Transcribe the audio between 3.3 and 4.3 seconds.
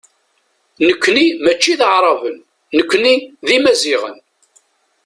d Imaziɣen.